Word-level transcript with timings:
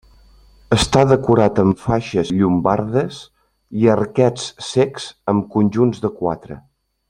Està 0.75 1.03
decorat 1.09 1.61
amb 1.63 1.83
faixes 1.89 2.31
llombardes 2.39 3.19
i 3.83 3.87
arquets 3.97 4.49
cecs 4.73 5.07
amb 5.35 5.47
conjunts 5.59 6.03
de 6.09 6.13
quatre. 6.23 6.61